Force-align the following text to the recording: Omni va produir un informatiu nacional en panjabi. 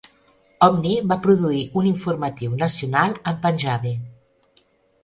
Omni 0.67 0.93
va 1.11 1.17
produir 1.27 1.61
un 1.83 1.91
informatiu 1.91 2.59
nacional 2.65 3.15
en 3.35 3.39
panjabi. 3.47 3.95